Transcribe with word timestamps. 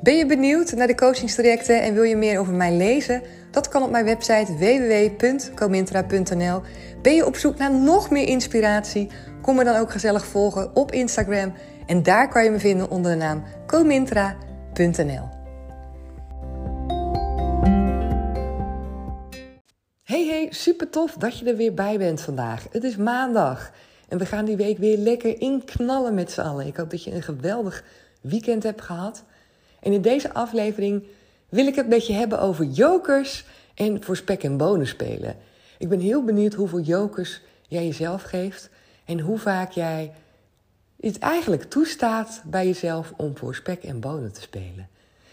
Ben 0.00 0.16
je 0.16 0.26
benieuwd 0.26 0.72
naar 0.72 0.86
de 0.86 0.94
coachingstrajecten 0.94 1.82
en 1.82 1.94
wil 1.94 2.02
je 2.02 2.16
meer 2.16 2.38
over 2.38 2.52
mij 2.52 2.76
lezen? 2.76 3.22
Dat 3.50 3.68
kan 3.68 3.82
op 3.82 3.90
mijn 3.90 4.04
website 4.04 4.56
www.comintra.nl. 4.56 6.62
Ben 7.02 7.14
je 7.14 7.26
op 7.26 7.36
zoek 7.36 7.56
naar 7.56 7.74
nog 7.74 8.10
meer 8.10 8.28
inspiratie? 8.28 9.10
Kom 9.42 9.56
me 9.56 9.64
dan 9.64 9.76
ook 9.76 9.90
gezellig 9.90 10.26
volgen 10.26 10.76
op 10.76 10.92
Instagram. 10.92 11.52
En 11.86 12.02
daar 12.02 12.28
kan 12.28 12.44
je 12.44 12.50
me 12.50 12.58
vinden 12.58 12.90
onder 12.90 13.12
de 13.12 13.18
naam 13.18 13.42
comintra.nl. 13.66 15.28
Hey 20.02 20.26
hey, 20.26 20.46
super 20.50 20.90
tof 20.90 21.12
dat 21.12 21.38
je 21.38 21.50
er 21.50 21.56
weer 21.56 21.74
bij 21.74 21.98
bent 21.98 22.20
vandaag. 22.20 22.66
Het 22.70 22.84
is 22.84 22.96
maandag 22.96 23.72
en 24.08 24.18
we 24.18 24.26
gaan 24.26 24.44
die 24.44 24.56
week 24.56 24.78
weer 24.78 24.98
lekker 24.98 25.40
inknallen 25.40 26.14
met 26.14 26.32
z'n 26.32 26.40
allen. 26.40 26.66
Ik 26.66 26.76
hoop 26.76 26.90
dat 26.90 27.04
je 27.04 27.14
een 27.14 27.22
geweldig 27.22 27.84
weekend 28.20 28.62
hebt 28.62 28.82
gehad. 28.82 29.24
En 29.86 29.92
in 29.92 30.02
deze 30.02 30.34
aflevering 30.34 31.04
wil 31.48 31.66
ik 31.66 31.74
het 31.74 31.88
met 31.88 32.06
je 32.06 32.12
hebben 32.12 32.40
over 32.40 32.64
jokers 32.64 33.44
en 33.74 34.02
voor 34.02 34.16
spek 34.16 34.42
en 34.42 34.56
bonen 34.56 34.86
spelen. 34.86 35.36
Ik 35.78 35.88
ben 35.88 36.00
heel 36.00 36.24
benieuwd 36.24 36.54
hoeveel 36.54 36.80
jokers 36.80 37.40
jij 37.68 37.84
jezelf 37.86 38.22
geeft 38.22 38.70
en 39.04 39.20
hoe 39.20 39.38
vaak 39.38 39.70
jij 39.70 40.12
het 41.00 41.18
eigenlijk 41.18 41.62
toestaat 41.62 42.42
bij 42.44 42.66
jezelf 42.66 43.12
om 43.16 43.36
voor 43.36 43.54
spek 43.54 43.82
en 43.82 44.00
bonen 44.00 44.32
te 44.32 44.40
spelen. 44.40 44.88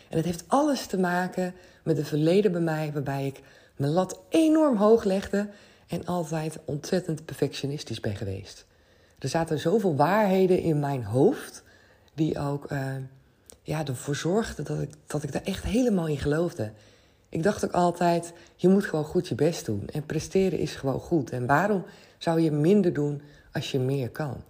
En 0.09 0.17
het 0.17 0.25
heeft 0.25 0.43
alles 0.47 0.85
te 0.85 0.99
maken 0.99 1.53
met 1.83 1.97
het 1.97 2.07
verleden 2.07 2.51
bij 2.51 2.61
mij, 2.61 2.91
waarbij 2.93 3.25
ik 3.25 3.41
mijn 3.75 3.91
lat 3.91 4.19
enorm 4.29 4.77
hoog 4.77 5.03
legde 5.03 5.49
en 5.87 6.05
altijd 6.05 6.59
ontzettend 6.65 7.25
perfectionistisch 7.25 7.99
ben 7.99 8.15
geweest. 8.15 8.65
Er 9.19 9.29
zaten 9.29 9.59
zoveel 9.59 9.95
waarheden 9.95 10.59
in 10.59 10.79
mijn 10.79 11.03
hoofd 11.03 11.63
die 12.13 12.39
ook 12.39 12.71
uh, 12.71 12.79
ja, 13.63 13.85
ervoor 13.85 14.15
zorgden 14.15 14.65
dat 14.65 14.81
ik, 14.81 14.89
dat 15.07 15.23
ik 15.23 15.31
daar 15.31 15.43
echt 15.43 15.63
helemaal 15.63 16.07
in 16.07 16.17
geloofde. 16.17 16.71
Ik 17.29 17.43
dacht 17.43 17.65
ook 17.65 17.71
altijd, 17.71 18.33
je 18.55 18.67
moet 18.67 18.85
gewoon 18.85 19.05
goed 19.05 19.27
je 19.27 19.35
best 19.35 19.65
doen 19.65 19.87
en 19.91 20.05
presteren 20.05 20.59
is 20.59 20.75
gewoon 20.75 20.99
goed. 20.99 21.29
En 21.29 21.45
waarom 21.45 21.85
zou 22.17 22.41
je 22.41 22.51
minder 22.51 22.93
doen 22.93 23.21
als 23.51 23.71
je 23.71 23.79
meer 23.79 24.09
kan? 24.09 24.43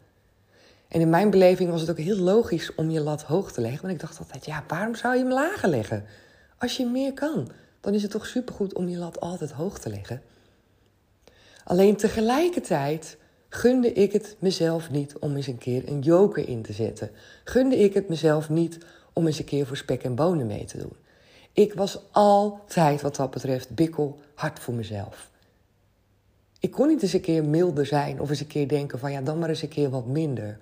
En 0.87 1.01
in 1.01 1.09
mijn 1.09 1.29
beleving 1.29 1.69
was 1.69 1.81
het 1.81 1.89
ook 1.89 1.97
heel 1.97 2.17
logisch 2.17 2.75
om 2.75 2.89
je 2.89 3.01
lat 3.01 3.23
hoog 3.23 3.51
te 3.51 3.61
leggen. 3.61 3.81
Want 3.81 3.93
ik 3.93 3.99
dacht 3.99 4.19
altijd, 4.19 4.45
ja, 4.45 4.63
waarom 4.67 4.95
zou 4.95 5.13
je 5.13 5.19
hem 5.19 5.31
lager 5.31 5.69
leggen? 5.69 6.05
Als 6.57 6.77
je 6.77 6.85
meer 6.85 7.13
kan, 7.13 7.49
dan 7.81 7.93
is 7.93 8.01
het 8.01 8.11
toch 8.11 8.25
supergoed 8.25 8.73
om 8.73 8.87
je 8.87 8.97
lat 8.97 9.19
altijd 9.19 9.51
hoog 9.51 9.79
te 9.79 9.89
leggen. 9.89 10.21
Alleen 11.63 11.95
tegelijkertijd 11.95 13.17
gunde 13.49 13.93
ik 13.93 14.11
het 14.11 14.35
mezelf 14.39 14.91
niet 14.91 15.17
om 15.19 15.35
eens 15.35 15.47
een 15.47 15.57
keer 15.57 15.87
een 15.87 15.99
joker 15.99 16.47
in 16.47 16.61
te 16.61 16.73
zetten. 16.73 17.11
Gunde 17.43 17.77
ik 17.77 17.93
het 17.93 18.09
mezelf 18.09 18.49
niet 18.49 18.77
om 19.13 19.25
eens 19.25 19.39
een 19.39 19.45
keer 19.45 19.65
voor 19.65 19.77
spek 19.77 20.03
en 20.03 20.15
bonen 20.15 20.47
mee 20.47 20.65
te 20.65 20.77
doen. 20.77 20.95
Ik 21.53 21.73
was 21.73 21.99
altijd 22.11 23.01
wat 23.01 23.15
dat 23.15 23.31
betreft 23.31 23.69
bikkel 23.69 24.19
hard 24.35 24.59
voor 24.59 24.73
mezelf. 24.73 25.31
Ik 26.59 26.71
kon 26.71 26.87
niet 26.87 27.01
eens 27.01 27.13
een 27.13 27.21
keer 27.21 27.43
milder 27.43 27.85
zijn 27.85 28.21
of 28.21 28.29
eens 28.29 28.39
een 28.39 28.47
keer 28.47 28.67
denken 28.67 28.99
van 28.99 29.11
ja, 29.11 29.21
dan 29.21 29.39
maar 29.39 29.49
eens 29.49 29.61
een 29.61 29.67
keer 29.67 29.89
wat 29.89 30.05
minder. 30.05 30.57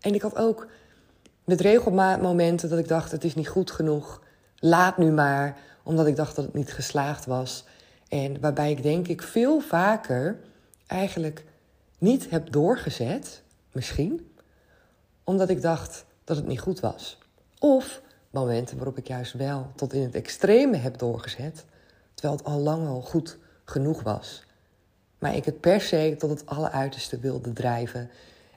En 0.00 0.14
ik 0.14 0.22
had 0.22 0.36
ook 0.36 0.66
met 1.44 2.22
momenten 2.22 2.68
dat 2.68 2.78
ik 2.78 2.88
dacht 2.88 3.10
het 3.10 3.24
is 3.24 3.34
niet 3.34 3.48
goed 3.48 3.70
genoeg. 3.70 4.22
Laat 4.58 4.98
nu 4.98 5.10
maar, 5.10 5.58
omdat 5.82 6.06
ik 6.06 6.16
dacht 6.16 6.36
dat 6.36 6.44
het 6.44 6.54
niet 6.54 6.72
geslaagd 6.72 7.26
was. 7.26 7.64
En 8.08 8.40
waarbij 8.40 8.70
ik 8.70 8.82
denk 8.82 9.08
ik 9.08 9.22
veel 9.22 9.60
vaker 9.60 10.40
eigenlijk 10.86 11.44
niet 11.98 12.30
heb 12.30 12.52
doorgezet, 12.52 13.42
misschien, 13.72 14.34
omdat 15.24 15.48
ik 15.48 15.62
dacht 15.62 16.04
dat 16.24 16.36
het 16.36 16.46
niet 16.46 16.60
goed 16.60 16.80
was. 16.80 17.18
Of 17.64 18.02
momenten 18.30 18.76
waarop 18.76 18.98
ik 18.98 19.06
juist 19.06 19.32
wel 19.32 19.66
tot 19.74 19.92
in 19.92 20.02
het 20.02 20.14
extreme 20.14 20.76
heb 20.76 20.98
doorgezet, 20.98 21.64
terwijl 22.14 22.38
het 22.38 22.46
al 22.46 22.58
lang 22.58 22.86
al 22.86 23.00
goed 23.00 23.38
genoeg 23.64 24.02
was. 24.02 24.44
Maar 25.18 25.36
ik 25.36 25.44
het 25.44 25.60
per 25.60 25.80
se 25.80 26.14
tot 26.18 26.30
het 26.30 26.46
alleruiterste 26.46 27.18
wilde 27.18 27.52
drijven. 27.52 28.10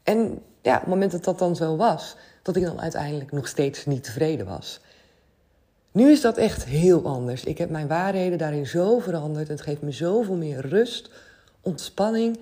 En 0.03 0.41
ja, 0.61 0.73
op 0.73 0.79
het 0.79 0.89
moment 0.89 1.11
dat 1.11 1.23
dat 1.23 1.39
dan 1.39 1.55
zo 1.55 1.75
was, 1.75 2.15
dat 2.41 2.55
ik 2.55 2.63
dan 2.63 2.81
uiteindelijk 2.81 3.31
nog 3.31 3.47
steeds 3.47 3.85
niet 3.85 4.03
tevreden 4.03 4.45
was. 4.45 4.79
Nu 5.91 6.11
is 6.11 6.21
dat 6.21 6.37
echt 6.37 6.63
heel 6.63 7.05
anders. 7.05 7.43
Ik 7.43 7.57
heb 7.57 7.69
mijn 7.69 7.87
waarheden 7.87 8.37
daarin 8.37 8.67
zo 8.67 8.99
veranderd. 8.99 9.47
Het 9.47 9.61
geeft 9.61 9.81
me 9.81 9.91
zoveel 9.91 10.35
meer 10.35 10.67
rust, 10.67 11.09
ontspanning. 11.61 12.39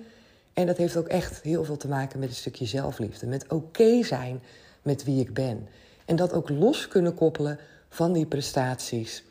En 0.52 0.66
dat 0.66 0.76
heeft 0.76 0.96
ook 0.96 1.08
echt 1.08 1.42
heel 1.42 1.64
veel 1.64 1.76
te 1.76 1.88
maken 1.88 2.18
met 2.18 2.28
een 2.28 2.34
stukje 2.34 2.66
zelfliefde. 2.66 3.26
Met 3.26 3.52
oké 3.52 4.02
zijn 4.02 4.42
met 4.82 5.04
wie 5.04 5.20
ik 5.20 5.34
ben. 5.34 5.68
En 6.06 6.16
dat 6.16 6.32
ook 6.32 6.48
los 6.48 6.88
kunnen 6.88 7.14
koppelen 7.14 7.58
van 7.88 8.12
die 8.12 8.26
prestaties. 8.26 9.24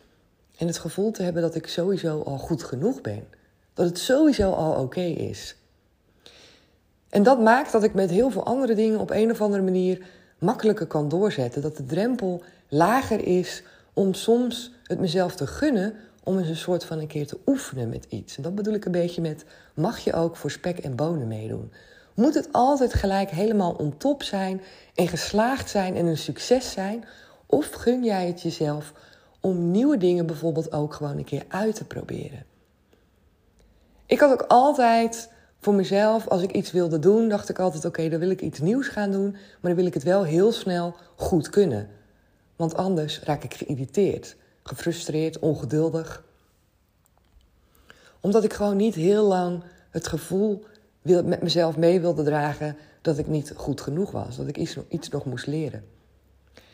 En 0.58 0.68
het 0.68 0.78
gevoel 0.78 1.12
te 1.12 1.24
hebben 1.24 1.42
dat 1.42 1.56
ik 1.56 1.68
sowieso 1.68 2.22
al 2.22 2.38
goed 2.38 2.64
genoeg 2.64 3.02
ben. 3.02 3.24
Dat 3.74 3.86
het 3.86 4.00
sowieso 4.00 4.52
al 4.52 4.82
oké 4.82 5.02
is. 5.02 5.56
En 7.10 7.24
dat 7.24 7.40
maakt 7.40 7.72
dat 7.72 7.84
ik 7.84 7.94
met 7.94 8.10
heel 8.10 8.30
veel 8.30 8.46
andere 8.46 8.76
dingen 8.76 9.00
op 9.00 9.10
een 9.10 9.32
of 9.32 9.42
andere 9.42 9.64
manier 9.64 10.06
makkelijker 10.38 10.86
kan 10.86 11.10
doorzetten. 11.10 11.62
Dat 11.62 11.78
de 11.78 11.86
drempel 11.86 12.44
lager 12.70 13.28
is 13.28 13.64
om 13.94 14.14
soms 14.14 14.72
het 14.84 15.00
mezelf 15.00 15.36
te 15.36 15.48
gunnen 15.48 15.94
om 16.24 16.38
eens 16.38 16.50
een 16.50 16.56
soort 16.56 16.86
van 16.86 17.00
een 17.00 17.08
keer 17.08 17.28
te 17.28 17.38
oefenen 17.46 17.90
met 17.90 18.06
iets. 18.10 18.38
En 18.38 18.44
dat 18.44 18.56
bedoel 18.56 18.74
ik 18.74 18.86
een 18.86 18.92
beetje 18.92 19.22
met: 19.22 19.46
mag 19.74 20.00
je 20.00 20.14
ook 20.14 20.36
voor 20.36 20.52
spek 20.52 20.78
en 20.78 20.96
bonen 20.96 21.28
meedoen? 21.28 21.72
Moet 22.16 22.34
het 22.34 22.50
altijd 22.52 22.94
gelijk 22.94 23.30
helemaal 23.30 23.74
on 23.74 23.98
top 23.98 24.24
zijn 24.24 24.62
en 24.94 25.08
geslaagd 25.08 25.70
zijn 25.70 25.96
en 25.96 26.06
een 26.06 26.18
succes 26.18 26.72
zijn? 26.72 27.06
Of 27.46 27.72
gun 27.72 28.04
jij 28.04 28.28
het 28.28 28.42
jezelf 28.42 28.94
om 29.40 29.72
nieuwe 29.72 29.98
dingen 29.98 30.26
bijvoorbeeld 30.26 30.72
ook 30.72 30.94
gewoon 30.94 31.18
een 31.18 31.24
keer 31.24 31.46
uit 31.48 31.76
te 31.76 31.86
proberen? 31.86 32.46
Ik 34.06 34.20
had 34.20 34.32
ook 34.32 34.46
altijd 34.48 35.30
voor 35.60 35.74
mezelf, 35.74 36.28
als 36.28 36.42
ik 36.42 36.52
iets 36.52 36.72
wilde 36.72 37.00
doen, 37.00 37.30
dacht 37.30 37.50
ik 37.50 37.60
altijd: 37.60 37.86
oké, 37.86 38.10
dan 38.10 38.20
wil 38.20 38.30
ik 38.30 38.42
iets 38.42 38.60
nieuws 38.60 38.88
gaan 38.88 39.12
doen, 39.12 39.32
maar 39.32 39.40
dan 39.62 39.76
wil 39.76 39.86
ik 39.86 39.94
het 39.94 40.04
wel 40.04 40.24
heel 40.24 40.52
snel 40.52 40.96
goed 41.16 41.50
kunnen. 41.50 41.90
Want 42.56 42.76
anders 42.76 43.20
raak 43.20 43.44
ik 43.44 43.54
geïrriteerd, 43.54 44.36
gefrustreerd, 44.64 45.40
ongeduldig. 45.40 46.24
Omdat 48.20 48.44
ik 48.44 48.54
gewoon 48.54 48.78
niet 48.78 48.96
heel 48.96 49.24
lang 49.24 49.64
het 49.90 50.08
gevoel 50.08 50.66
met 51.06 51.42
mezelf 51.42 51.78
mee 51.78 52.00
wilde 52.00 52.24
dragen 52.24 52.78
dat 53.02 53.18
ik 53.18 53.28
niet 53.28 53.54
goed 53.56 53.82
genoeg 53.82 54.12
was, 54.12 54.38
dat 54.38 54.48
ik 54.48 54.58
iets, 54.58 54.78
iets 54.90 55.10
nog 55.10 55.26
moest 55.26 55.48
leren. 55.48 55.84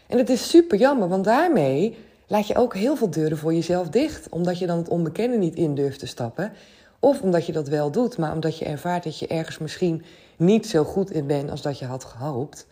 En 0.07 0.17
het 0.17 0.29
is 0.29 0.49
super 0.49 0.77
jammer, 0.77 1.07
want 1.07 1.23
daarmee 1.23 1.97
laat 2.27 2.47
je 2.47 2.55
ook 2.55 2.75
heel 2.75 2.95
veel 2.95 3.09
deuren 3.09 3.37
voor 3.37 3.53
jezelf 3.53 3.89
dicht, 3.89 4.29
omdat 4.29 4.59
je 4.59 4.67
dan 4.67 4.77
het 4.77 4.89
onbekende 4.89 5.37
niet 5.37 5.55
in 5.55 5.75
durft 5.75 5.99
te 5.99 6.07
stappen. 6.07 6.51
Of 6.99 7.21
omdat 7.21 7.45
je 7.45 7.51
dat 7.51 7.67
wel 7.67 7.91
doet, 7.91 8.17
maar 8.17 8.33
omdat 8.33 8.57
je 8.57 8.65
ervaart 8.65 9.03
dat 9.03 9.19
je 9.19 9.27
ergens 9.27 9.57
misschien 9.57 10.03
niet 10.37 10.67
zo 10.67 10.83
goed 10.83 11.11
in 11.11 11.27
bent 11.27 11.49
als 11.49 11.61
dat 11.61 11.79
je 11.79 11.85
had 11.85 12.03
gehoopt. 12.03 12.67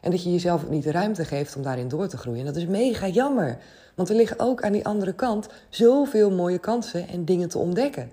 En 0.00 0.10
dat 0.10 0.22
je 0.22 0.32
jezelf 0.32 0.64
ook 0.64 0.70
niet 0.70 0.84
de 0.84 0.90
ruimte 0.90 1.24
geeft 1.24 1.56
om 1.56 1.62
daarin 1.62 1.88
door 1.88 2.08
te 2.08 2.16
groeien. 2.16 2.40
En 2.40 2.46
dat 2.46 2.56
is 2.56 2.66
mega 2.66 3.08
jammer. 3.08 3.58
Want 3.94 4.08
er 4.08 4.16
liggen 4.16 4.38
ook 4.38 4.62
aan 4.62 4.72
die 4.72 4.86
andere 4.86 5.12
kant 5.12 5.48
zoveel 5.68 6.30
mooie 6.30 6.58
kansen 6.58 7.08
en 7.08 7.24
dingen 7.24 7.48
te 7.48 7.58
ontdekken. 7.58 8.10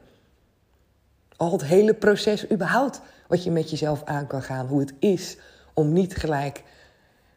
Al 1.38 1.52
het 1.52 1.64
hele 1.64 1.94
proces 1.94 2.52
überhaupt 2.52 3.02
wat 3.28 3.44
je 3.44 3.52
met 3.52 3.70
jezelf 3.70 4.04
aan 4.04 4.28
kan 4.28 4.42
gaan. 4.42 4.68
Hoe 4.68 4.80
het 4.80 4.94
is 5.00 5.38
om 5.74 5.94
niet 5.94 6.16
gelijk, 6.16 6.64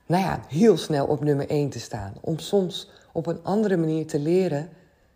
nou 0.06 0.22
ja, 0.22 0.40
heel 0.48 0.76
snel 0.76 1.06
op 1.06 1.24
nummer 1.24 1.50
1 1.50 1.68
te 1.68 1.80
staan. 1.80 2.12
Om 2.20 2.38
soms 2.38 2.90
op 3.12 3.26
een 3.26 3.40
andere 3.42 3.76
manier 3.76 4.06
te 4.06 4.18
leren 4.18 4.68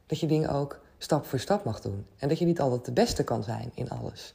dat 0.06 0.20
je 0.20 0.26
dingen 0.26 0.50
ook 0.50 0.80
stap 0.98 1.26
voor 1.26 1.38
stap 1.38 1.64
mag 1.64 1.80
doen. 1.80 2.06
En 2.18 2.28
dat 2.28 2.38
je 2.38 2.44
niet 2.44 2.60
altijd 2.60 2.84
de 2.84 2.92
beste 2.92 3.24
kan 3.24 3.42
zijn 3.42 3.70
in 3.74 3.90
alles. 3.90 4.34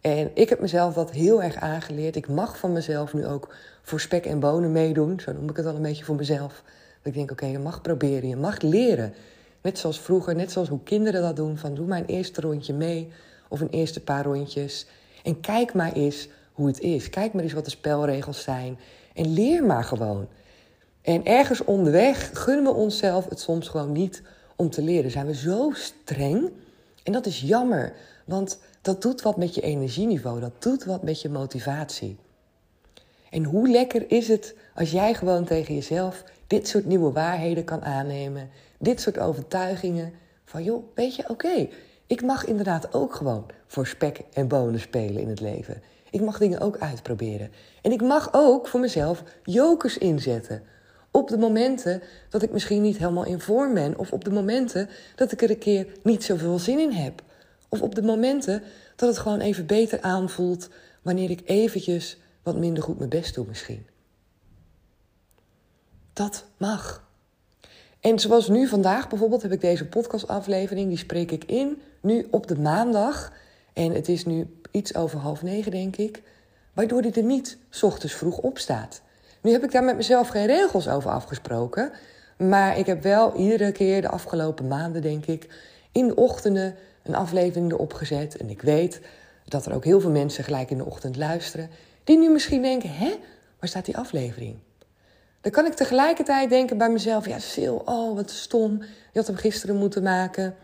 En 0.00 0.30
ik 0.34 0.48
heb 0.48 0.60
mezelf 0.60 0.94
dat 0.94 1.10
heel 1.10 1.42
erg 1.42 1.56
aangeleerd. 1.56 2.16
Ik 2.16 2.28
mag 2.28 2.58
van 2.58 2.72
mezelf 2.72 3.14
nu 3.14 3.26
ook 3.26 3.54
voor 3.82 4.00
spek 4.00 4.26
en 4.26 4.40
bonen 4.40 4.72
meedoen. 4.72 5.20
Zo 5.20 5.32
noem 5.32 5.48
ik 5.48 5.56
het 5.56 5.66
al 5.66 5.74
een 5.74 5.82
beetje 5.82 6.04
voor 6.04 6.14
mezelf. 6.14 6.62
Dat 7.02 7.12
ik 7.12 7.14
denk, 7.14 7.30
oké, 7.30 7.46
je 7.46 7.58
mag 7.58 7.80
proberen, 7.80 8.28
je 8.28 8.36
mag 8.36 8.60
leren. 8.60 9.14
Net 9.60 9.78
zoals 9.78 10.00
vroeger, 10.00 10.34
net 10.34 10.52
zoals 10.52 10.68
hoe 10.68 10.82
kinderen 10.82 11.22
dat 11.22 11.36
doen. 11.36 11.58
Van 11.58 11.74
doe 11.74 11.96
een 11.96 12.04
eerste 12.04 12.40
rondje 12.40 12.74
mee 12.74 13.12
of 13.48 13.60
een 13.60 13.70
eerste 13.70 14.00
paar 14.00 14.24
rondjes. 14.24 14.86
En 15.22 15.40
kijk 15.40 15.74
maar 15.74 15.92
eens 15.92 16.28
hoe 16.52 16.66
het 16.66 16.80
is. 16.80 17.10
Kijk 17.10 17.32
maar 17.32 17.42
eens 17.42 17.52
wat 17.52 17.64
de 17.64 17.70
spelregels 17.70 18.42
zijn. 18.42 18.78
En 19.14 19.32
leer 19.32 19.64
maar 19.64 19.84
gewoon. 19.84 20.28
En 21.02 21.24
ergens 21.24 21.64
onderweg 21.64 22.30
gunnen 22.32 22.64
we 22.64 22.78
onszelf 22.78 23.28
het 23.28 23.40
soms 23.40 23.68
gewoon 23.68 23.92
niet 23.92 24.22
om 24.56 24.70
te 24.70 24.82
leren. 24.82 25.10
Zijn 25.10 25.26
we 25.26 25.34
zo 25.34 25.70
streng. 25.74 26.50
En 27.02 27.12
dat 27.12 27.26
is 27.26 27.40
jammer, 27.40 27.92
want 28.24 28.58
dat 28.82 29.02
doet 29.02 29.22
wat 29.22 29.36
met 29.36 29.54
je 29.54 29.60
energieniveau. 29.60 30.40
Dat 30.40 30.62
doet 30.62 30.84
wat 30.84 31.02
met 31.02 31.20
je 31.20 31.28
motivatie. 31.28 32.16
En 33.30 33.44
hoe 33.44 33.68
lekker 33.68 34.10
is 34.10 34.28
het 34.28 34.54
als 34.74 34.90
jij 34.90 35.14
gewoon 35.14 35.44
tegen 35.44 35.74
jezelf 35.74 36.24
dit 36.46 36.68
soort 36.68 36.86
nieuwe 36.86 37.12
waarheden 37.12 37.64
kan 37.64 37.84
aannemen. 37.84 38.50
Dit 38.78 39.00
soort 39.00 39.18
overtuigingen. 39.18 40.12
Van 40.44 40.64
joh, 40.64 40.84
weet 40.94 41.16
je, 41.16 41.28
oké, 41.28 41.68
ik 42.06 42.22
mag 42.22 42.44
inderdaad 42.44 42.94
ook 42.94 43.14
gewoon 43.14 43.46
voor 43.66 43.86
spek 43.86 44.20
en 44.32 44.48
bonen 44.48 44.80
spelen 44.80 45.22
in 45.22 45.28
het 45.28 45.40
leven. 45.40 45.82
Ik 46.10 46.20
mag 46.20 46.38
dingen 46.38 46.60
ook 46.60 46.78
uitproberen. 46.78 47.50
En 47.82 47.92
ik 47.92 48.02
mag 48.02 48.28
ook 48.32 48.68
voor 48.68 48.80
mezelf 48.80 49.22
jokers 49.42 49.98
inzetten. 49.98 50.62
Op 51.10 51.28
de 51.28 51.38
momenten 51.38 52.02
dat 52.28 52.42
ik 52.42 52.52
misschien 52.52 52.82
niet 52.82 52.96
helemaal 52.96 53.24
in 53.24 53.40
vorm 53.40 53.74
ben. 53.74 53.98
Of 53.98 54.12
op 54.12 54.24
de 54.24 54.32
momenten 54.32 54.88
dat 55.16 55.32
ik 55.32 55.42
er 55.42 55.50
een 55.50 55.58
keer 55.58 55.86
niet 56.02 56.24
zoveel 56.24 56.58
zin 56.58 56.78
in 56.78 56.92
heb. 56.92 57.22
Of 57.68 57.82
op 57.82 57.94
de 57.94 58.02
momenten 58.02 58.62
dat 58.96 59.08
het 59.08 59.18
gewoon 59.18 59.40
even 59.40 59.66
beter 59.66 60.00
aanvoelt 60.00 60.68
wanneer 61.02 61.30
ik 61.30 61.42
eventjes 61.44 62.18
wat 62.42 62.56
minder 62.56 62.82
goed 62.82 62.98
mijn 62.98 63.10
best 63.10 63.34
doe 63.34 63.46
misschien. 63.46 63.86
Dat 66.12 66.44
mag. 66.56 67.03
En 68.04 68.18
zoals 68.18 68.48
nu 68.48 68.66
vandaag 68.66 69.08
bijvoorbeeld 69.08 69.42
heb 69.42 69.52
ik 69.52 69.60
deze 69.60 69.86
podcastaflevering, 69.86 70.88
die 70.88 70.98
spreek 70.98 71.30
ik 71.30 71.44
in 71.44 71.82
nu 72.00 72.26
op 72.30 72.46
de 72.46 72.58
maandag. 72.58 73.32
En 73.72 73.92
het 73.92 74.08
is 74.08 74.24
nu 74.24 74.46
iets 74.70 74.94
over 74.94 75.18
half 75.18 75.42
negen, 75.42 75.70
denk 75.70 75.96
ik. 75.96 76.22
Waardoor 76.72 77.00
hij 77.00 77.12
er 77.12 77.22
niet 77.22 77.58
ochtends 77.82 78.14
vroeg 78.14 78.38
op 78.38 78.58
staat. 78.58 79.00
Nu 79.40 79.50
heb 79.50 79.64
ik 79.64 79.72
daar 79.72 79.84
met 79.84 79.96
mezelf 79.96 80.28
geen 80.28 80.46
regels 80.46 80.88
over 80.88 81.10
afgesproken. 81.10 81.92
Maar 82.36 82.78
ik 82.78 82.86
heb 82.86 83.02
wel 83.02 83.36
iedere 83.36 83.72
keer 83.72 84.00
de 84.00 84.08
afgelopen 84.08 84.68
maanden, 84.68 85.02
denk 85.02 85.26
ik, 85.26 85.48
in 85.92 86.06
de 86.06 86.16
ochtenden 86.16 86.74
een 87.02 87.14
aflevering 87.14 87.72
erop 87.72 87.92
gezet. 87.92 88.36
En 88.36 88.50
ik 88.50 88.62
weet 88.62 89.00
dat 89.44 89.66
er 89.66 89.74
ook 89.74 89.84
heel 89.84 90.00
veel 90.00 90.10
mensen 90.10 90.44
gelijk 90.44 90.70
in 90.70 90.78
de 90.78 90.86
ochtend 90.86 91.16
luisteren. 91.16 91.70
Die 92.04 92.18
nu 92.18 92.30
misschien 92.30 92.62
denken, 92.62 92.90
hè, 92.90 93.14
waar 93.58 93.68
staat 93.68 93.84
die 93.84 93.96
aflevering? 93.96 94.56
Dan 95.44 95.52
kan 95.52 95.66
ik 95.66 95.74
tegelijkertijd 95.74 96.48
denken 96.50 96.78
bij 96.78 96.90
mezelf, 96.90 97.26
ja 97.26 97.38
Sil, 97.52 97.76
oh 97.84 98.14
wat 98.14 98.30
stom. 98.30 98.78
Je 98.80 99.18
had 99.18 99.26
hem 99.26 99.36
gisteren 99.36 99.76
moeten 99.76 100.02
maken. 100.02 100.54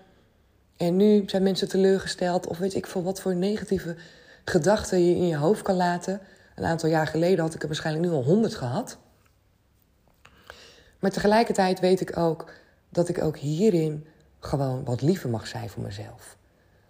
En 0.76 0.96
nu 0.96 1.22
zijn 1.26 1.42
mensen 1.42 1.68
teleurgesteld. 1.68 2.46
Of 2.46 2.58
weet 2.58 2.74
ik 2.74 2.86
veel 2.86 3.02
wat 3.02 3.20
voor 3.20 3.34
negatieve 3.34 3.96
gedachten 4.44 5.04
je 5.04 5.14
in 5.14 5.26
je 5.26 5.36
hoofd 5.36 5.62
kan 5.62 5.76
laten. 5.76 6.20
Een 6.54 6.64
aantal 6.64 6.88
jaar 6.88 7.06
geleden 7.06 7.44
had 7.44 7.54
ik 7.54 7.60
er 7.60 7.66
waarschijnlijk 7.66 8.06
nu 8.06 8.12
al 8.12 8.24
honderd 8.24 8.54
gehad. 8.54 8.98
Maar 10.98 11.10
tegelijkertijd 11.10 11.80
weet 11.80 12.00
ik 12.00 12.16
ook 12.16 12.52
dat 12.88 13.08
ik 13.08 13.22
ook 13.22 13.36
hierin 13.36 14.06
gewoon 14.38 14.84
wat 14.84 15.02
liever 15.02 15.30
mag 15.30 15.46
zijn 15.46 15.70
voor 15.70 15.82
mezelf. 15.82 16.36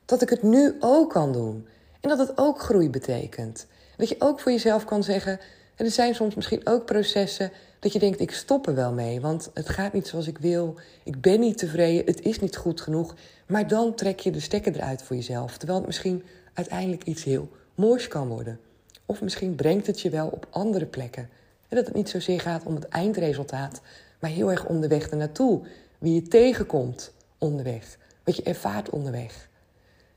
Dat 0.05 0.23
ik 0.23 0.31
het 0.31 0.43
nu 0.43 0.77
ook 0.81 1.11
kan 1.11 1.33
doen. 1.33 1.67
En 2.01 2.09
dat 2.09 2.19
het 2.19 2.33
ook 2.39 2.61
groei 2.61 2.91
betekent. 2.91 3.67
Dat 3.97 4.09
je 4.09 4.17
ook 4.19 4.41
voor 4.41 4.53
jezelf 4.53 4.85
kan 4.85 5.03
zeggen. 5.03 5.41
Er 5.81 5.91
zijn 5.91 6.15
soms 6.15 6.35
misschien 6.35 6.67
ook 6.67 6.85
processen 6.85 7.53
dat 7.79 7.93
je 7.93 7.99
denkt: 7.99 8.21
ik 8.21 8.31
stop 8.31 8.67
er 8.67 8.75
wel 8.75 8.93
mee, 8.93 9.21
want 9.21 9.51
het 9.55 9.69
gaat 9.69 9.93
niet 9.93 10.07
zoals 10.07 10.27
ik 10.27 10.39
wil. 10.39 10.75
Ik 11.05 11.21
ben 11.21 11.41
niet 11.41 11.59
tevreden, 11.59 12.07
het 12.07 12.23
is 12.23 12.41
niet 12.41 12.57
goed 12.57 12.81
genoeg. 12.81 13.15
Maar 13.47 13.69
dan 13.69 13.95
trek 13.95 14.21
je 14.21 14.31
de 14.31 14.41
stekker 14.41 14.75
eruit 14.75 15.03
voor 15.03 15.17
jezelf. 15.17 15.57
Terwijl 15.57 15.79
het 15.79 15.87
misschien 15.87 16.23
uiteindelijk 16.55 17.05
iets 17.05 17.25
heel 17.25 17.49
moois 17.75 18.09
kan 18.09 18.29
worden. 18.29 18.61
Of 19.07 19.23
misschien 19.23 19.55
brengt 19.55 19.87
het 19.87 20.01
je 20.01 20.11
wel 20.11 20.29
op 20.29 20.47
andere 20.51 20.87
plekken. 20.87 21.29
En 21.69 21.77
dat 21.77 21.87
het 21.87 21.95
niet 21.95 22.09
zozeer 22.09 22.41
gaat 22.41 22.65
om 22.65 22.75
het 22.75 22.89
eindresultaat, 22.89 23.81
maar 24.19 24.31
heel 24.31 24.51
erg 24.51 24.67
om 24.67 24.81
de 24.81 24.89
weg 24.89 25.09
ernaartoe. 25.09 25.61
Wie 25.99 26.15
je 26.15 26.23
tegenkomt 26.23 27.13
onderweg, 27.39 27.99
wat 28.25 28.37
je 28.37 28.43
ervaart 28.43 28.91
onderweg. 28.91 29.49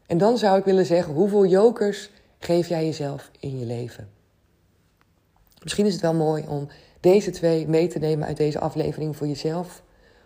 En 0.06 0.18
dan 0.18 0.38
zou 0.38 0.60
ik 0.60 0.66
willen 0.66 0.86
zeggen: 0.86 1.14
hoeveel 1.14 1.46
jokers 1.46 2.10
geef 2.40 2.68
jij 2.68 2.86
jezelf 2.86 3.32
in 3.40 3.60
je 3.60 3.66
leven? 3.66 4.22
Misschien 5.64 5.86
is 5.86 5.94
het 5.94 6.02
wel 6.02 6.14
mooi 6.14 6.46
om 6.48 6.68
deze 7.00 7.32
twee 7.32 7.68
mee 7.68 7.88
te 7.88 8.00
nemen 8.00 8.28
uit 8.28 8.38
deze 8.38 8.60
aflevering 8.60 9.16
voor 9.16 9.28
jezelf. 9.28 9.84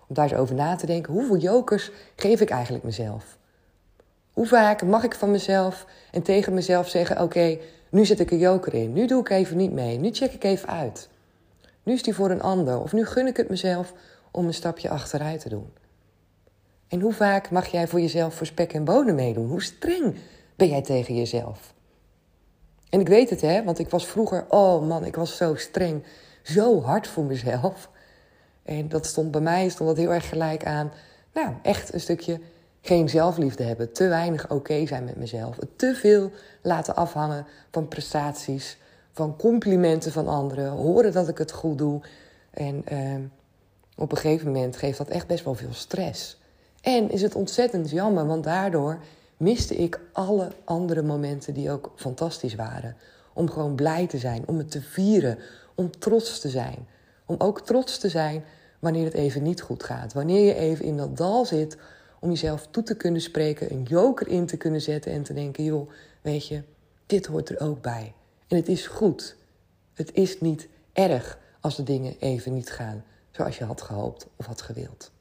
Om 0.07 0.15
daar 0.15 0.29
eens 0.29 0.39
over 0.39 0.55
na 0.55 0.75
te 0.75 0.85
denken. 0.85 1.13
Hoeveel 1.13 1.37
jokers 1.37 1.91
geef 2.15 2.41
ik 2.41 2.49
eigenlijk 2.49 2.83
mezelf? 2.83 3.37
Hoe 4.33 4.47
vaak 4.47 4.83
mag 4.83 5.03
ik 5.03 5.15
van 5.15 5.31
mezelf 5.31 5.85
en 6.11 6.21
tegen 6.21 6.53
mezelf 6.53 6.89
zeggen: 6.89 7.21
Oké, 7.21 7.57
nu 7.89 8.05
zet 8.05 8.19
ik 8.19 8.31
een 8.31 8.37
joker 8.37 8.73
in. 8.73 8.93
Nu 8.93 9.07
doe 9.07 9.19
ik 9.19 9.29
even 9.29 9.57
niet 9.57 9.71
mee. 9.71 9.97
Nu 9.97 10.11
check 10.11 10.31
ik 10.31 10.43
even 10.43 10.69
uit. 10.69 11.09
Nu 11.83 11.93
is 11.93 12.03
die 12.03 12.15
voor 12.15 12.31
een 12.31 12.41
ander. 12.41 12.81
Of 12.81 12.93
nu 12.93 13.05
gun 13.05 13.27
ik 13.27 13.37
het 13.37 13.49
mezelf 13.49 13.93
om 14.31 14.45
een 14.45 14.53
stapje 14.53 14.89
achteruit 14.89 15.39
te 15.39 15.49
doen. 15.49 15.73
En 16.87 16.99
hoe 16.99 17.13
vaak 17.13 17.51
mag 17.51 17.67
jij 17.67 17.87
voor 17.87 17.99
jezelf 17.99 18.33
voor 18.33 18.45
spek 18.45 18.73
en 18.73 18.83
bonen 18.83 19.15
meedoen? 19.15 19.47
Hoe 19.49 19.61
streng 19.61 20.15
ben 20.55 20.67
jij 20.67 20.81
tegen 20.81 21.15
jezelf? 21.15 21.73
En 22.89 22.99
ik 22.99 23.07
weet 23.07 23.29
het, 23.29 23.41
hè, 23.41 23.63
want 23.63 23.79
ik 23.79 23.89
was 23.89 24.07
vroeger, 24.07 24.45
oh 24.49 24.87
man, 24.87 25.05
ik 25.05 25.15
was 25.15 25.37
zo 25.37 25.55
streng, 25.55 26.03
zo 26.43 26.81
hard 26.81 27.07
voor 27.07 27.23
mezelf. 27.23 27.89
En 28.63 28.89
dat 28.89 29.05
stond 29.05 29.31
bij 29.31 29.41
mij 29.41 29.69
stond 29.69 29.89
dat 29.89 29.97
heel 29.97 30.13
erg 30.13 30.29
gelijk 30.29 30.65
aan, 30.65 30.91
nou, 31.33 31.53
echt 31.61 31.93
een 31.93 31.99
stukje 31.99 32.39
geen 32.81 33.09
zelfliefde 33.09 33.63
hebben, 33.63 33.93
te 33.93 34.07
weinig 34.07 34.49
oké 34.49 34.85
zijn 34.85 35.03
met 35.03 35.17
mezelf, 35.17 35.57
te 35.75 35.95
veel 35.95 36.31
laten 36.61 36.95
afhangen 36.95 37.45
van 37.71 37.87
prestaties, 37.87 38.77
van 39.11 39.35
complimenten 39.37 40.11
van 40.11 40.27
anderen, 40.27 40.71
horen 40.71 41.11
dat 41.11 41.27
ik 41.27 41.37
het 41.37 41.51
goed 41.51 41.77
doe. 41.77 42.01
En 42.51 42.83
uh, 42.91 43.15
op 43.95 44.11
een 44.11 44.17
gegeven 44.17 44.51
moment 44.51 44.77
geeft 44.77 44.97
dat 44.97 45.07
echt 45.07 45.27
best 45.27 45.43
wel 45.43 45.55
veel 45.55 45.73
stress. 45.73 46.37
En 46.81 47.11
is 47.11 47.21
het 47.21 47.35
ontzettend 47.35 47.89
jammer, 47.89 48.27
want 48.27 48.43
daardoor 48.43 48.99
miste 49.37 49.75
ik 49.75 49.99
alle 50.11 50.51
andere 50.63 51.01
momenten 51.01 51.53
die 51.53 51.71
ook 51.71 51.91
fantastisch 51.95 52.55
waren. 52.55 52.95
Om 53.33 53.49
gewoon 53.49 53.75
blij 53.75 54.07
te 54.07 54.17
zijn, 54.17 54.47
om 54.47 54.57
het 54.57 54.71
te 54.71 54.81
vieren, 54.81 55.37
om 55.75 55.99
trots 55.99 56.39
te 56.39 56.49
zijn. 56.49 56.87
Om 57.25 57.35
ook 57.39 57.61
trots 57.61 57.97
te 57.97 58.09
zijn 58.09 58.43
wanneer 58.79 59.05
het 59.05 59.13
even 59.13 59.43
niet 59.43 59.61
goed 59.61 59.83
gaat. 59.83 60.13
Wanneer 60.13 60.45
je 60.45 60.53
even 60.53 60.85
in 60.85 60.97
dat 60.97 61.17
dal 61.17 61.45
zit, 61.45 61.77
om 62.19 62.29
jezelf 62.29 62.67
toe 62.71 62.83
te 62.83 62.95
kunnen 62.95 63.21
spreken, 63.21 63.71
een 63.71 63.83
joker 63.83 64.27
in 64.27 64.45
te 64.45 64.57
kunnen 64.57 64.81
zetten 64.81 65.11
en 65.11 65.23
te 65.23 65.33
denken: 65.33 65.63
joh, 65.63 65.89
weet 66.21 66.47
je, 66.47 66.61
dit 67.05 67.25
hoort 67.25 67.49
er 67.49 67.59
ook 67.59 67.81
bij. 67.81 68.13
En 68.47 68.57
het 68.57 68.67
is 68.67 68.87
goed. 68.87 69.35
Het 69.93 70.13
is 70.13 70.39
niet 70.39 70.67
erg 70.93 71.39
als 71.61 71.75
de 71.75 71.83
dingen 71.83 72.15
even 72.19 72.53
niet 72.53 72.69
gaan 72.69 73.03
zoals 73.31 73.57
je 73.57 73.63
had 73.63 73.81
gehoopt 73.81 74.27
of 74.35 74.45
had 74.45 74.61
gewild. 74.61 75.11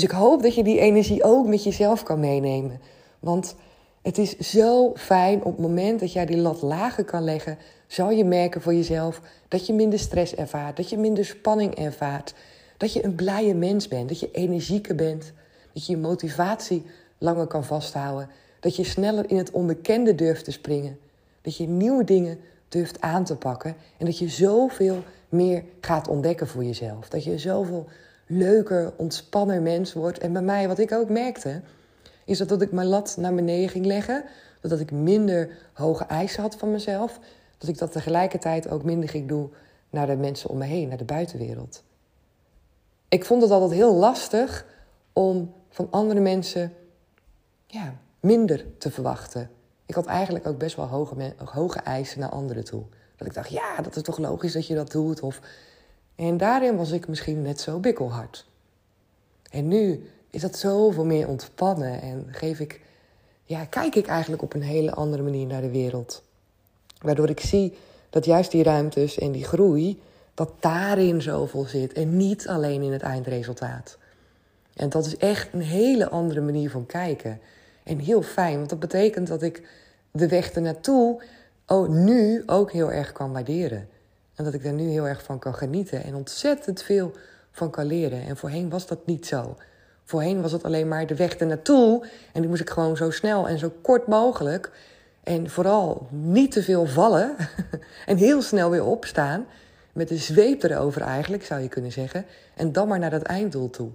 Dus 0.00 0.08
ik 0.08 0.16
hoop 0.16 0.42
dat 0.42 0.54
je 0.54 0.62
die 0.62 0.78
energie 0.78 1.22
ook 1.22 1.46
met 1.46 1.64
jezelf 1.64 2.02
kan 2.02 2.20
meenemen. 2.20 2.80
Want 3.18 3.54
het 4.02 4.18
is 4.18 4.38
zo 4.38 4.92
fijn 4.96 5.44
op 5.44 5.52
het 5.52 5.60
moment 5.60 6.00
dat 6.00 6.12
jij 6.12 6.26
die 6.26 6.36
lat 6.36 6.62
lager 6.62 7.04
kan 7.04 7.24
leggen, 7.24 7.58
zal 7.86 8.10
je 8.10 8.24
merken 8.24 8.60
voor 8.60 8.74
jezelf 8.74 9.20
dat 9.48 9.66
je 9.66 9.72
minder 9.72 9.98
stress 9.98 10.34
ervaart, 10.34 10.76
dat 10.76 10.90
je 10.90 10.98
minder 10.98 11.24
spanning 11.24 11.74
ervaart, 11.74 12.34
dat 12.76 12.92
je 12.92 13.04
een 13.04 13.14
blije 13.14 13.54
mens 13.54 13.88
bent, 13.88 14.08
dat 14.08 14.20
je 14.20 14.30
energieker 14.30 14.94
bent, 14.94 15.32
dat 15.72 15.86
je 15.86 15.92
je 15.92 15.98
motivatie 15.98 16.82
langer 17.18 17.46
kan 17.46 17.64
vasthouden, 17.64 18.28
dat 18.60 18.76
je 18.76 18.84
sneller 18.84 19.30
in 19.30 19.36
het 19.36 19.50
onbekende 19.50 20.14
durft 20.14 20.44
te 20.44 20.52
springen, 20.52 20.98
dat 21.42 21.56
je 21.56 21.68
nieuwe 21.68 22.04
dingen 22.04 22.38
durft 22.68 23.00
aan 23.00 23.24
te 23.24 23.36
pakken 23.36 23.76
en 23.98 24.06
dat 24.06 24.18
je 24.18 24.28
zoveel 24.28 25.02
meer 25.28 25.64
gaat 25.80 26.08
ontdekken 26.08 26.48
voor 26.48 26.64
jezelf, 26.64 27.08
dat 27.08 27.24
je 27.24 27.38
zoveel 27.38 27.86
leuker, 28.30 28.92
ontspanner 28.96 29.62
mens 29.62 29.92
wordt. 29.92 30.18
En 30.18 30.32
bij 30.32 30.42
mij, 30.42 30.68
wat 30.68 30.78
ik 30.78 30.92
ook 30.92 31.08
merkte, 31.08 31.60
is 32.24 32.38
dat, 32.38 32.48
dat 32.48 32.62
ik 32.62 32.72
mijn 32.72 32.86
lat 32.86 33.16
naar 33.18 33.34
beneden 33.34 33.68
ging 33.68 33.86
leggen. 33.86 34.24
Dat 34.60 34.80
ik 34.80 34.90
minder 34.90 35.56
hoge 35.72 36.04
eisen 36.04 36.42
had 36.42 36.56
van 36.56 36.70
mezelf. 36.70 37.18
Dat 37.58 37.68
ik 37.68 37.78
dat 37.78 37.92
tegelijkertijd 37.92 38.68
ook 38.68 38.84
minder 38.84 39.08
ging 39.08 39.28
doen 39.28 39.52
naar 39.90 40.06
de 40.06 40.16
mensen 40.16 40.50
om 40.50 40.58
me 40.58 40.64
heen, 40.64 40.88
naar 40.88 40.96
de 40.96 41.04
buitenwereld. 41.04 41.82
Ik 43.08 43.24
vond 43.24 43.42
het 43.42 43.50
altijd 43.50 43.72
heel 43.72 43.94
lastig 43.94 44.66
om 45.12 45.54
van 45.70 45.88
andere 45.90 46.20
mensen 46.20 46.72
ja, 47.66 47.94
minder 48.20 48.64
te 48.78 48.90
verwachten. 48.90 49.50
Ik 49.86 49.94
had 49.94 50.06
eigenlijk 50.06 50.46
ook 50.46 50.58
best 50.58 50.76
wel 50.76 50.86
hoge, 50.86 51.34
hoge 51.44 51.78
eisen 51.78 52.20
naar 52.20 52.28
anderen 52.28 52.64
toe. 52.64 52.82
Dat 53.16 53.26
ik 53.26 53.34
dacht, 53.34 53.50
ja, 53.50 53.82
dat 53.82 53.96
is 53.96 54.02
toch 54.02 54.18
logisch 54.18 54.52
dat 54.52 54.66
je 54.66 54.74
dat 54.74 54.90
doet. 54.90 55.20
Of 55.20 55.40
en 56.26 56.36
daarin 56.36 56.76
was 56.76 56.90
ik 56.90 57.08
misschien 57.08 57.42
net 57.42 57.60
zo 57.60 57.78
bikkelhard. 57.78 58.46
En 59.50 59.68
nu 59.68 60.08
is 60.30 60.40
dat 60.40 60.56
zoveel 60.56 61.04
meer 61.04 61.28
ontspannen 61.28 62.02
en 62.02 62.26
geef 62.30 62.60
ik, 62.60 62.80
ja, 63.44 63.64
kijk 63.64 63.94
ik 63.94 64.06
eigenlijk 64.06 64.42
op 64.42 64.54
een 64.54 64.62
hele 64.62 64.94
andere 64.94 65.22
manier 65.22 65.46
naar 65.46 65.60
de 65.60 65.70
wereld. 65.70 66.22
Waardoor 66.98 67.28
ik 67.28 67.40
zie 67.40 67.76
dat 68.10 68.24
juist 68.24 68.50
die 68.50 68.62
ruimtes 68.62 69.18
en 69.18 69.32
die 69.32 69.44
groei, 69.44 70.02
dat 70.34 70.50
daarin 70.60 71.22
zoveel 71.22 71.64
zit 71.64 71.92
en 71.92 72.16
niet 72.16 72.48
alleen 72.48 72.82
in 72.82 72.92
het 72.92 73.02
eindresultaat. 73.02 73.98
En 74.74 74.88
dat 74.88 75.06
is 75.06 75.16
echt 75.16 75.52
een 75.52 75.60
hele 75.60 76.08
andere 76.08 76.40
manier 76.40 76.70
van 76.70 76.86
kijken. 76.86 77.40
En 77.82 77.98
heel 77.98 78.22
fijn, 78.22 78.56
want 78.56 78.70
dat 78.70 78.80
betekent 78.80 79.26
dat 79.26 79.42
ik 79.42 79.68
de 80.10 80.28
weg 80.28 80.50
ernaartoe 80.50 81.22
oh, 81.66 81.88
nu 81.88 82.42
ook 82.46 82.72
heel 82.72 82.92
erg 82.92 83.12
kan 83.12 83.32
waarderen. 83.32 83.88
En 84.40 84.46
dat 84.46 84.54
ik 84.54 84.62
daar 84.62 84.72
nu 84.72 84.88
heel 84.88 85.08
erg 85.08 85.22
van 85.22 85.38
kan 85.38 85.54
genieten 85.54 86.04
en 86.04 86.14
ontzettend 86.14 86.82
veel 86.82 87.12
van 87.50 87.70
kan 87.70 87.84
leren. 87.84 88.26
En 88.26 88.36
voorheen 88.36 88.70
was 88.70 88.86
dat 88.86 89.06
niet 89.06 89.26
zo. 89.26 89.56
Voorheen 90.04 90.42
was 90.42 90.52
het 90.52 90.62
alleen 90.62 90.88
maar 90.88 91.06
de 91.06 91.14
weg 91.14 91.36
ernaartoe. 91.36 92.06
En 92.32 92.40
die 92.40 92.48
moest 92.48 92.60
ik 92.60 92.70
gewoon 92.70 92.96
zo 92.96 93.10
snel 93.10 93.48
en 93.48 93.58
zo 93.58 93.72
kort 93.82 94.06
mogelijk. 94.06 94.70
En 95.22 95.50
vooral 95.50 96.06
niet 96.10 96.52
te 96.52 96.62
veel 96.62 96.86
vallen. 96.86 97.36
en 98.06 98.16
heel 98.16 98.42
snel 98.42 98.70
weer 98.70 98.84
opstaan. 98.84 99.46
Met 99.92 100.08
de 100.08 100.16
zweep 100.16 100.62
erover 100.62 101.02
eigenlijk, 101.02 101.44
zou 101.44 101.60
je 101.60 101.68
kunnen 101.68 101.92
zeggen. 101.92 102.24
En 102.54 102.72
dan 102.72 102.88
maar 102.88 102.98
naar 102.98 103.10
dat 103.10 103.22
einddoel 103.22 103.70
toe. 103.70 103.90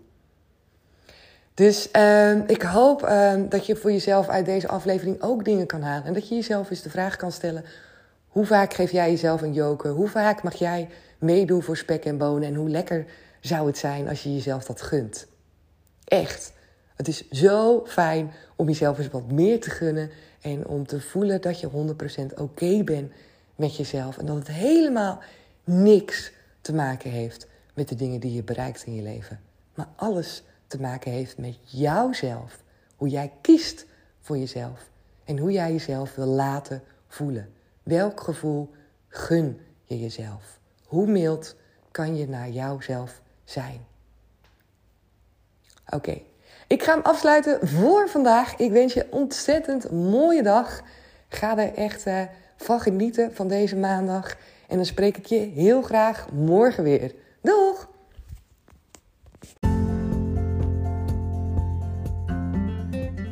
Dus 1.53 1.89
uh, 1.95 2.49
ik 2.49 2.61
hoop 2.61 3.03
uh, 3.03 3.33
dat 3.49 3.65
je 3.65 3.75
voor 3.75 3.91
jezelf 3.91 4.27
uit 4.27 4.45
deze 4.45 4.67
aflevering 4.67 5.21
ook 5.21 5.45
dingen 5.45 5.65
kan 5.65 5.81
halen. 5.81 6.05
En 6.05 6.13
dat 6.13 6.29
je 6.29 6.35
jezelf 6.35 6.69
eens 6.69 6.81
de 6.81 6.89
vraag 6.89 7.15
kan 7.15 7.31
stellen: 7.31 7.65
hoe 8.35 8.45
vaak 8.45 8.73
geef 8.73 8.91
jij 8.91 9.09
jezelf 9.09 9.41
een 9.41 9.53
joker? 9.53 9.91
Hoe 9.91 10.07
vaak 10.07 10.43
mag 10.43 10.53
jij 10.55 10.89
meedoen 11.19 11.61
voor 11.61 11.77
spek 11.77 12.05
en 12.05 12.17
bonen? 12.17 12.47
En 12.47 12.55
hoe 12.55 12.69
lekker 12.69 13.05
zou 13.39 13.67
het 13.67 13.77
zijn 13.77 14.09
als 14.09 14.23
je 14.23 14.33
jezelf 14.33 14.65
dat 14.65 14.81
gunt? 14.81 15.27
Echt. 16.03 16.53
Het 16.95 17.07
is 17.07 17.29
zo 17.29 17.83
fijn 17.85 18.31
om 18.55 18.67
jezelf 18.67 18.97
eens 18.97 19.09
wat 19.09 19.31
meer 19.31 19.59
te 19.61 19.69
gunnen. 19.69 20.09
En 20.41 20.67
om 20.67 20.87
te 20.87 21.01
voelen 21.01 21.41
dat 21.41 21.59
je 21.59 21.69
100% 22.31 22.33
oké 22.35 22.83
bent 22.83 23.11
met 23.55 23.75
jezelf. 23.75 24.17
En 24.17 24.25
dat 24.25 24.37
het 24.37 24.47
helemaal 24.47 25.21
niks 25.63 26.31
te 26.61 26.73
maken 26.73 27.11
heeft 27.11 27.47
met 27.73 27.89
de 27.89 27.95
dingen 27.95 28.19
die 28.19 28.33
je 28.33 28.43
bereikt 28.43 28.85
in 28.85 28.95
je 28.95 29.01
leven. 29.01 29.39
Maar 29.73 29.87
alles 29.95 30.43
te 30.67 30.81
maken 30.81 31.11
heeft 31.11 31.37
met 31.37 31.57
jouzelf. 31.63 32.63
Hoe 32.95 33.09
jij 33.09 33.31
kiest 33.41 33.85
voor 34.21 34.37
jezelf. 34.37 34.89
En 35.23 35.37
hoe 35.37 35.51
jij 35.51 35.71
jezelf 35.71 36.15
wil 36.15 36.27
laten 36.27 36.81
voelen. 37.07 37.54
Welk 37.85 38.21
gevoel 38.21 38.69
gun 39.07 39.59
je 39.83 39.99
jezelf? 39.99 40.59
Hoe 40.85 41.07
mild 41.07 41.55
kan 41.91 42.17
je 42.17 42.27
naar 42.27 42.49
jouzelf 42.49 43.21
zijn? 43.43 43.85
Oké, 45.89 46.21
ik 46.67 46.83
ga 46.83 46.93
hem 46.93 47.03
afsluiten 47.03 47.67
voor 47.67 48.09
vandaag. 48.09 48.55
Ik 48.55 48.71
wens 48.71 48.93
je 48.93 49.07
ontzettend 49.09 49.91
mooie 49.91 50.43
dag. 50.43 50.81
Ga 51.29 51.57
er 51.57 51.73
echt 51.73 52.07
uh, 52.07 52.21
van 52.55 52.79
genieten 52.79 53.35
van 53.35 53.47
deze 53.47 53.75
maandag. 53.75 54.35
En 54.67 54.75
dan 54.75 54.85
spreek 54.85 55.17
ik 55.17 55.25
je 55.25 55.39
heel 55.39 55.81
graag 55.81 56.31
morgen 56.31 56.83
weer. 56.83 57.13
Doeg! 57.41 57.89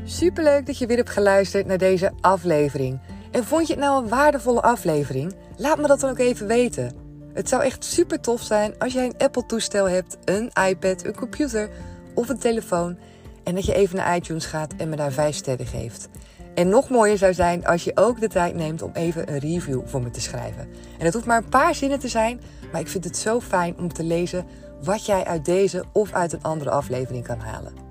Superleuk 0.04 0.66
dat 0.66 0.78
je 0.78 0.88
weer 0.88 0.98
hebt 0.98 1.10
geluisterd 1.10 1.66
naar 1.66 1.78
deze 1.78 2.12
aflevering. 2.22 3.00
En 3.34 3.44
vond 3.44 3.68
je 3.68 3.74
het 3.74 3.82
nou 3.82 4.04
een 4.04 4.10
waardevolle 4.10 4.62
aflevering? 4.62 5.36
Laat 5.58 5.78
me 5.78 5.88
dat 5.88 6.00
dan 6.00 6.10
ook 6.10 6.18
even 6.18 6.48
weten. 6.48 6.92
Het 7.34 7.50
zou 7.50 7.64
echt 7.64 7.86
super 7.86 8.20
tof 8.20 8.42
zijn 8.42 8.74
als 8.80 8.94
jij 8.94 9.06
een 9.06 9.18
Apple-toestel 9.18 9.90
hebt, 9.90 10.18
een 10.26 10.52
iPad, 10.70 11.06
een 11.06 11.16
computer 11.16 11.70
of 12.16 12.30
een 12.30 12.40
telefoon. 12.40 12.98
En 13.44 13.56
dat 13.56 13.66
je 13.66 13.74
even 13.74 13.96
naar 13.96 14.16
iTunes 14.16 14.46
gaat 14.46 14.74
en 14.78 14.90
me 14.90 14.96
daar 14.96 15.12
5 15.12 15.36
sterren 15.36 15.66
geeft. 15.66 16.10
En 16.56 16.70
nog 16.70 16.90
mooier 16.90 17.18
zou 17.18 17.34
zijn 17.34 17.66
als 17.66 17.84
je 17.84 17.92
ook 17.96 18.20
de 18.20 18.28
tijd 18.28 18.56
neemt 18.56 18.82
om 18.82 18.92
even 18.94 19.32
een 19.32 19.40
review 19.40 19.82
voor 19.86 20.02
me 20.02 20.10
te 20.10 20.22
schrijven. 20.22 20.70
En 20.98 21.04
dat 21.04 21.14
hoeft 21.14 21.26
maar 21.26 21.44
een 21.44 21.50
paar 21.50 21.76
zinnen 21.76 22.00
te 22.00 22.08
zijn, 22.08 22.42
maar 22.72 22.82
ik 22.82 22.88
vind 22.88 23.04
het 23.04 23.18
zo 23.18 23.40
fijn 23.40 23.78
om 23.78 23.94
te 23.94 24.04
lezen 24.04 24.46
wat 24.84 25.06
jij 25.06 25.26
uit 25.26 25.46
deze 25.46 25.84
of 25.92 26.12
uit 26.12 26.34
een 26.34 26.44
andere 26.44 26.70
aflevering 26.70 27.24
kan 27.24 27.40
halen. 27.40 27.83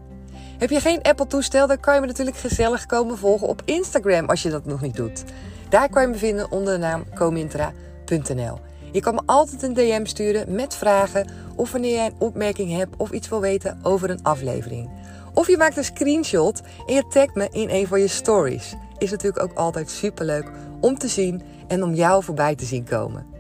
Heb 0.63 0.71
je 0.71 0.81
geen 0.81 1.03
Apple-toestel, 1.03 1.67
dan 1.67 1.81
kan 1.81 1.95
je 1.95 2.01
me 2.01 2.07
natuurlijk 2.07 2.37
gezellig 2.37 2.87
komen 2.87 3.19
volgen 3.19 3.49
op 3.49 3.63
Instagram 3.65 4.29
als 4.29 4.43
je 4.43 4.51
dat 4.51 4.65
nog 4.65 4.81
niet 4.81 4.97
doet. 4.97 5.25
Daar 5.69 5.89
kan 5.89 6.03
je 6.03 6.09
me 6.09 6.15
vinden 6.15 6.51
onder 6.51 6.73
de 6.73 6.79
naam 6.79 7.05
comintra.nl. 7.15 8.59
Je 8.93 9.01
kan 9.01 9.15
me 9.15 9.23
altijd 9.27 9.63
een 9.63 9.75
DM 9.75 10.05
sturen 10.05 10.55
met 10.55 10.75
vragen 10.75 11.31
of 11.57 11.73
wanneer 11.73 11.95
jij 11.95 12.07
een 12.07 12.15
opmerking 12.19 12.77
hebt 12.77 12.97
of 12.97 13.11
iets 13.11 13.29
wil 13.29 13.41
weten 13.41 13.79
over 13.83 14.11
een 14.11 14.23
aflevering. 14.23 14.91
Of 15.35 15.47
je 15.49 15.57
maakt 15.57 15.77
een 15.77 15.85
screenshot 15.85 16.61
en 16.87 16.95
je 16.95 17.07
tagt 17.09 17.35
me 17.35 17.49
in 17.51 17.71
een 17.71 17.87
van 17.87 18.01
je 18.01 18.09
stories. 18.09 18.75
Is 18.99 19.11
natuurlijk 19.11 19.43
ook 19.43 19.57
altijd 19.57 19.91
superleuk 19.91 20.51
om 20.81 20.99
te 20.99 21.09
zien 21.09 21.43
en 21.69 21.83
om 21.83 21.95
jou 21.95 22.25
voorbij 22.25 22.55
te 22.55 22.65
zien 22.65 22.85
komen. 22.85 23.32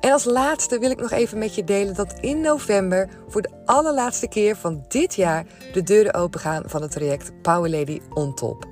En 0.00 0.12
als 0.12 0.24
laatste 0.24 0.78
wil 0.78 0.90
ik 0.90 1.00
nog 1.00 1.10
even 1.10 1.38
met 1.38 1.54
je 1.54 1.64
delen 1.64 1.94
dat 1.94 2.14
in 2.20 2.40
november 2.40 3.08
voor 3.28 3.42
de 3.42 3.50
allerlaatste 3.64 4.28
keer 4.28 4.56
van 4.56 4.84
dit 4.88 5.14
jaar 5.14 5.44
de 5.72 5.82
deuren 5.82 6.14
opengaan 6.14 6.62
van 6.66 6.82
het 6.82 6.90
traject 6.90 7.42
Power 7.42 7.70
Lady 7.70 8.00
on 8.14 8.34
Top. 8.34 8.66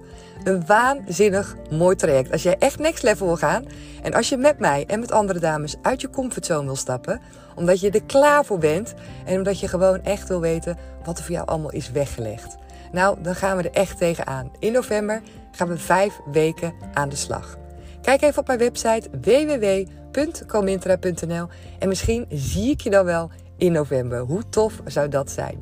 Een 0.44 0.66
waanzinnig 0.66 1.56
mooi 1.70 1.96
traject. 1.96 2.32
Als 2.32 2.42
jij 2.42 2.56
echt 2.58 2.78
next 2.78 3.02
level 3.02 3.26
wil 3.26 3.36
gaan 3.36 3.64
en 4.02 4.14
als 4.14 4.28
je 4.28 4.36
met 4.36 4.58
mij 4.58 4.84
en 4.86 5.00
met 5.00 5.12
andere 5.12 5.38
dames 5.38 5.76
uit 5.82 6.00
je 6.00 6.10
comfortzone 6.10 6.64
wil 6.64 6.76
stappen, 6.76 7.20
omdat 7.54 7.80
je 7.80 7.90
er 7.90 8.04
klaar 8.04 8.44
voor 8.44 8.58
bent 8.58 8.94
en 9.24 9.36
omdat 9.36 9.60
je 9.60 9.68
gewoon 9.68 10.02
echt 10.02 10.28
wil 10.28 10.40
weten 10.40 10.78
wat 11.04 11.18
er 11.18 11.24
voor 11.24 11.34
jou 11.34 11.46
allemaal 11.46 11.72
is 11.72 11.90
weggelegd. 11.90 12.56
Nou, 12.92 13.22
dan 13.22 13.34
gaan 13.34 13.56
we 13.56 13.62
er 13.62 13.80
echt 13.80 13.98
tegenaan. 13.98 14.50
In 14.58 14.72
november 14.72 15.22
gaan 15.50 15.68
we 15.68 15.78
vijf 15.78 16.20
weken 16.24 16.74
aan 16.92 17.08
de 17.08 17.16
slag. 17.16 17.56
Kijk 18.04 18.22
even 18.22 18.38
op 18.38 18.46
mijn 18.46 18.58
website 18.58 19.08
www.comintra.nl 19.20 21.48
en 21.78 21.88
misschien 21.88 22.26
zie 22.28 22.70
ik 22.70 22.80
je 22.80 22.90
dan 22.90 23.04
wel 23.04 23.30
in 23.56 23.72
november. 23.72 24.18
Hoe 24.18 24.48
tof 24.48 24.80
zou 24.86 25.08
dat 25.08 25.30
zijn? 25.30 25.58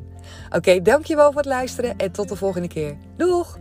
Oké, 0.51 0.83
dankjewel 0.83 1.33
voor 1.33 1.41
het 1.41 1.51
luisteren 1.51 1.97
en 1.97 2.13
tot 2.13 2.29
de 2.29 2.37
volgende 2.37 2.69
keer. 2.69 2.97
Doeg! 3.17 3.57